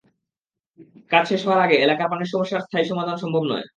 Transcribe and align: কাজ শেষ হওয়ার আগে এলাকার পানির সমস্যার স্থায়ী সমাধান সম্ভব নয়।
কাজ 1.11 1.23
শেষ 1.29 1.41
হওয়ার 1.45 1.63
আগে 1.65 1.75
এলাকার 1.77 2.09
পানির 2.11 2.31
সমস্যার 2.33 2.63
স্থায়ী 2.65 2.85
সমাধান 2.87 3.17
সম্ভব 3.17 3.43
নয়। 3.43 3.65